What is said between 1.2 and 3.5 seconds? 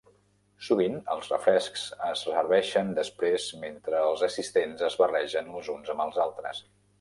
refrescs es serveixen després